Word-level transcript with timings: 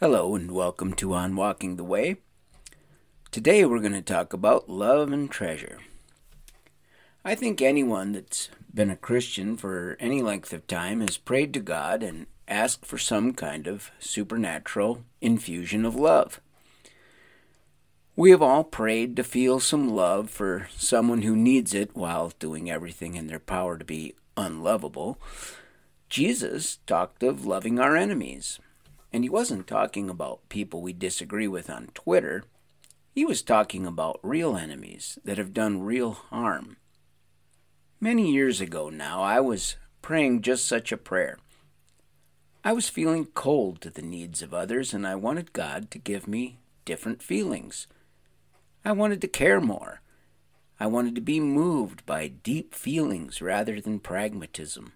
Hello 0.00 0.36
and 0.36 0.52
welcome 0.52 0.92
to 0.92 1.12
On 1.12 1.34
Walking 1.34 1.74
the 1.74 1.82
Way. 1.82 2.18
Today 3.32 3.64
we're 3.64 3.80
going 3.80 3.90
to 3.94 4.00
talk 4.00 4.32
about 4.32 4.70
love 4.70 5.10
and 5.10 5.28
treasure. 5.28 5.80
I 7.24 7.34
think 7.34 7.60
anyone 7.60 8.12
that's 8.12 8.48
been 8.72 8.90
a 8.90 8.96
Christian 8.96 9.56
for 9.56 9.96
any 9.98 10.22
length 10.22 10.52
of 10.52 10.68
time 10.68 11.00
has 11.00 11.16
prayed 11.16 11.52
to 11.54 11.58
God 11.58 12.04
and 12.04 12.28
asked 12.46 12.86
for 12.86 12.96
some 12.96 13.32
kind 13.32 13.66
of 13.66 13.90
supernatural 13.98 15.02
infusion 15.20 15.84
of 15.84 15.96
love. 15.96 16.40
We 18.14 18.30
have 18.30 18.40
all 18.40 18.62
prayed 18.62 19.16
to 19.16 19.24
feel 19.24 19.58
some 19.58 19.88
love 19.88 20.30
for 20.30 20.68
someone 20.76 21.22
who 21.22 21.34
needs 21.34 21.74
it 21.74 21.96
while 21.96 22.32
doing 22.38 22.70
everything 22.70 23.16
in 23.16 23.26
their 23.26 23.40
power 23.40 23.76
to 23.76 23.84
be 23.84 24.14
unlovable. 24.36 25.18
Jesus 26.08 26.78
talked 26.86 27.24
of 27.24 27.44
loving 27.44 27.80
our 27.80 27.96
enemies. 27.96 28.60
And 29.12 29.24
he 29.24 29.30
wasn't 29.30 29.66
talking 29.66 30.10
about 30.10 30.48
people 30.48 30.82
we 30.82 30.92
disagree 30.92 31.48
with 31.48 31.70
on 31.70 31.88
Twitter. 31.94 32.44
He 33.14 33.24
was 33.24 33.42
talking 33.42 33.86
about 33.86 34.20
real 34.22 34.56
enemies 34.56 35.18
that 35.24 35.38
have 35.38 35.54
done 35.54 35.82
real 35.82 36.12
harm. 36.12 36.76
Many 38.00 38.30
years 38.30 38.60
ago 38.60 38.90
now, 38.90 39.22
I 39.22 39.40
was 39.40 39.76
praying 40.02 40.42
just 40.42 40.66
such 40.66 40.92
a 40.92 40.96
prayer. 40.96 41.38
I 42.64 42.72
was 42.72 42.88
feeling 42.88 43.26
cold 43.26 43.80
to 43.80 43.90
the 43.90 44.02
needs 44.02 44.42
of 44.42 44.52
others, 44.52 44.92
and 44.92 45.06
I 45.06 45.14
wanted 45.14 45.52
God 45.52 45.90
to 45.90 45.98
give 45.98 46.28
me 46.28 46.58
different 46.84 47.22
feelings. 47.22 47.86
I 48.84 48.92
wanted 48.92 49.20
to 49.22 49.28
care 49.28 49.60
more. 49.60 50.00
I 50.78 50.86
wanted 50.86 51.14
to 51.16 51.20
be 51.20 51.40
moved 51.40 52.06
by 52.06 52.28
deep 52.28 52.74
feelings 52.74 53.42
rather 53.42 53.80
than 53.80 53.98
pragmatism. 53.98 54.92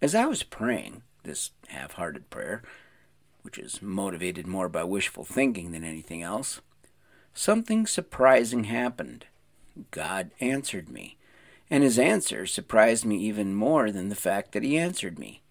As 0.00 0.14
I 0.14 0.26
was 0.26 0.42
praying, 0.42 1.02
this 1.26 1.50
half 1.68 1.92
hearted 1.92 2.30
prayer, 2.30 2.62
which 3.42 3.58
is 3.58 3.82
motivated 3.82 4.46
more 4.46 4.68
by 4.68 4.84
wishful 4.84 5.24
thinking 5.24 5.72
than 5.72 5.84
anything 5.84 6.22
else, 6.22 6.60
something 7.34 7.86
surprising 7.86 8.64
happened. 8.64 9.26
God 9.90 10.30
answered 10.40 10.88
me, 10.88 11.18
and 11.70 11.82
his 11.82 11.98
answer 11.98 12.46
surprised 12.46 13.04
me 13.04 13.16
even 13.18 13.54
more 13.54 13.90
than 13.90 14.08
the 14.08 14.14
fact 14.14 14.52
that 14.52 14.62
he 14.62 14.78
answered 14.78 15.18
me. 15.18 15.42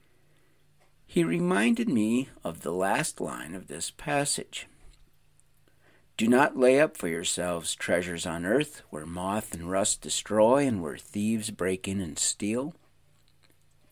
He 1.06 1.24
reminded 1.24 1.88
me 1.88 2.30
of 2.44 2.62
the 2.62 2.72
last 2.74 3.22
line 3.22 3.54
of 3.54 3.68
this 3.68 3.92
passage. 3.92 4.68
Do 6.18 6.28
not 6.28 6.58
lay 6.58 6.80
up 6.80 6.98
for 6.98 7.08
yourselves 7.08 7.76
treasures 7.76 8.26
on 8.26 8.46
earth, 8.46 8.82
where 8.90 9.06
moth 9.06 9.54
and 9.54 9.70
rust 9.70 10.02
destroy, 10.02 10.66
and 10.66 10.82
where 10.82 10.98
thieves 10.98 11.52
break 11.52 11.88
in 11.88 12.00
and 12.00 12.18
steal. 12.18 12.74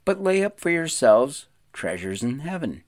But 0.06 0.24
lay 0.24 0.44
up 0.44 0.60
for 0.60 0.70
yourselves 0.70 1.48
treasures 1.74 2.24
in 2.24 2.40
heaven, 2.40 2.84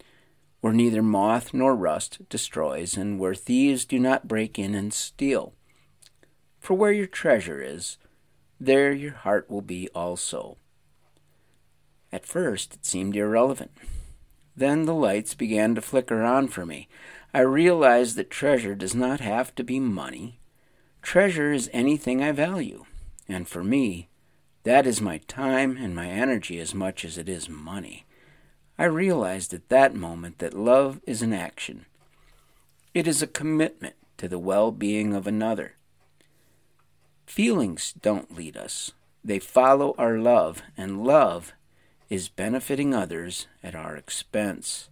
where 0.61 0.73
neither 0.73 1.03
moth 1.03 1.53
nor 1.53 1.75
rust 1.75 2.19
destroys, 2.29 2.95
and 2.95 3.19
where 3.19 3.35
thieves 3.35 3.85
do 3.85 3.99
not 3.99 4.27
break 4.27 4.57
in 4.57 4.73
and 4.73 4.93
steal. 4.93 5.53
For 6.59 6.73
where 6.73 6.91
your 6.91 7.07
treasure 7.07 7.61
is, 7.61 7.97
there 8.59 8.93
your 8.93 9.13
heart 9.13 9.49
will 9.49 9.61
be 9.61 9.89
also. 9.89 10.57
At 12.11 12.25
first 12.25 12.75
it 12.75 12.85
seemed 12.85 13.15
irrelevant. 13.15 13.71
Then 14.55 14.85
the 14.85 14.93
lights 14.93 15.33
began 15.33 15.75
to 15.75 15.81
flicker 15.81 16.23
on 16.23 16.47
for 16.47 16.65
me. 16.65 16.87
I 17.33 17.41
realized 17.41 18.15
that 18.15 18.29
treasure 18.29 18.73
does 18.73 18.95
not 18.95 19.19
have 19.19 19.53
to 19.55 19.63
be 19.63 19.79
money. 19.79 20.39
Treasure 21.01 21.51
is 21.51 21.69
anything 21.73 22.23
I 22.23 22.31
value. 22.31 22.85
And 23.27 23.47
for 23.47 23.63
me, 23.63 24.07
that 24.63 24.87
is 24.87 25.01
my 25.01 25.17
time 25.27 25.77
and 25.77 25.93
my 25.93 26.07
energy 26.07 26.59
as 26.59 26.73
much 26.73 27.03
as 27.03 27.17
it 27.17 27.27
is 27.27 27.49
money. 27.49 28.05
I 28.77 28.85
realized 28.85 29.53
at 29.53 29.69
that 29.69 29.95
moment 29.95 30.39
that 30.39 30.53
love 30.53 30.99
is 31.07 31.21
an 31.21 31.33
action. 31.33 31.85
It 32.93 33.07
is 33.07 33.21
a 33.21 33.27
commitment 33.27 33.95
to 34.17 34.27
the 34.27 34.39
well 34.39 34.71
being 34.71 35.13
of 35.13 35.27
another. 35.27 35.75
Feelings 37.25 37.93
don't 38.01 38.35
lead 38.35 38.55
us, 38.55 38.91
they 39.23 39.39
follow 39.39 39.95
our 39.97 40.17
love, 40.17 40.61
and 40.77 41.03
love 41.03 41.53
is 42.09 42.29
benefiting 42.29 42.93
others 42.93 43.47
at 43.63 43.75
our 43.75 43.95
expense. 43.95 44.89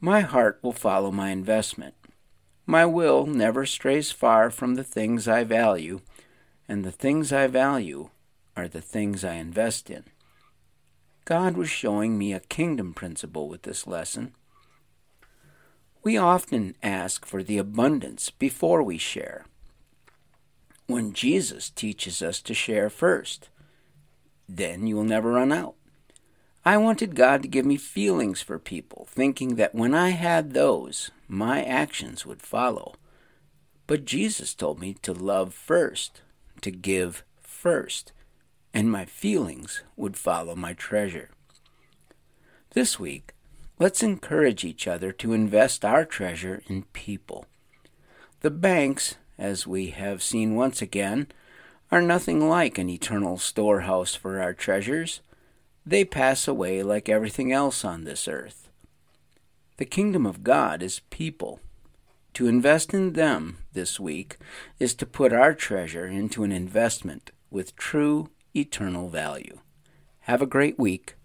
My 0.00 0.20
heart 0.20 0.58
will 0.62 0.72
follow 0.72 1.10
my 1.10 1.30
investment. 1.30 1.94
My 2.66 2.84
will 2.84 3.26
never 3.26 3.64
strays 3.64 4.10
far 4.10 4.50
from 4.50 4.74
the 4.74 4.84
things 4.84 5.26
I 5.26 5.44
value, 5.44 6.00
and 6.68 6.84
the 6.84 6.92
things 6.92 7.32
I 7.32 7.46
value 7.46 8.10
are 8.56 8.68
the 8.68 8.80
things 8.80 9.24
I 9.24 9.34
invest 9.34 9.90
in. 9.90 10.04
God 11.24 11.56
was 11.56 11.70
showing 11.70 12.18
me 12.18 12.32
a 12.32 12.40
kingdom 12.40 12.94
principle 12.94 13.48
with 13.48 13.62
this 13.62 13.86
lesson. 13.86 14.34
We 16.02 16.16
often 16.16 16.74
ask 16.82 17.24
for 17.24 17.42
the 17.42 17.58
abundance 17.58 18.30
before 18.30 18.82
we 18.82 18.98
share, 18.98 19.46
when 20.86 21.12
Jesus 21.12 21.70
teaches 21.70 22.22
us 22.22 22.40
to 22.42 22.54
share 22.54 22.90
first. 22.90 23.48
Then 24.48 24.86
you 24.86 24.96
will 24.96 25.04
never 25.04 25.30
run 25.30 25.52
out. 25.52 25.74
I 26.64 26.76
wanted 26.76 27.14
God 27.14 27.42
to 27.42 27.48
give 27.48 27.64
me 27.64 27.76
feelings 27.76 28.42
for 28.42 28.58
people, 28.58 29.06
thinking 29.10 29.54
that 29.56 29.74
when 29.74 29.94
I 29.94 30.10
had 30.10 30.52
those, 30.52 31.10
my 31.28 31.62
actions 31.62 32.26
would 32.26 32.42
follow. 32.42 32.94
But 33.86 34.04
Jesus 34.04 34.54
told 34.54 34.80
me 34.80 34.94
to 35.02 35.12
love 35.12 35.54
first, 35.54 36.20
to 36.60 36.70
give 36.70 37.24
first, 37.40 38.12
and 38.74 38.90
my 38.90 39.04
feelings 39.04 39.82
would 39.96 40.16
follow 40.16 40.54
my 40.54 40.72
treasure. 40.72 41.30
This 42.70 42.98
week, 42.98 43.34
let's 43.78 44.02
encourage 44.02 44.64
each 44.64 44.86
other 44.86 45.12
to 45.12 45.32
invest 45.32 45.84
our 45.84 46.04
treasure 46.04 46.62
in 46.66 46.84
people. 46.92 47.46
The 48.40 48.50
banks, 48.50 49.16
as 49.38 49.66
we 49.66 49.90
have 49.90 50.22
seen 50.22 50.54
once 50.54 50.80
again, 50.80 51.28
are 51.90 52.00
nothing 52.00 52.48
like 52.48 52.78
an 52.78 52.88
eternal 52.88 53.36
storehouse 53.36 54.14
for 54.14 54.40
our 54.40 54.54
treasures. 54.54 55.20
They 55.84 56.04
pass 56.04 56.48
away 56.48 56.82
like 56.82 57.08
everything 57.08 57.52
else 57.52 57.84
on 57.84 58.04
this 58.04 58.26
earth. 58.26 58.70
The 59.76 59.84
kingdom 59.84 60.26
of 60.26 60.42
God 60.42 60.82
is 60.82 61.00
people. 61.10 61.60
To 62.34 62.46
invest 62.46 62.94
in 62.94 63.12
them 63.12 63.58
this 63.74 64.00
week 64.00 64.38
is 64.78 64.94
to 64.94 65.06
put 65.06 65.34
our 65.34 65.52
treasure 65.52 66.06
into 66.06 66.44
an 66.44 66.52
investment 66.52 67.30
with 67.50 67.76
true 67.76 68.30
eternal 68.54 69.08
value. 69.08 69.58
Have 70.20 70.42
a 70.42 70.46
great 70.46 70.78
week. 70.78 71.16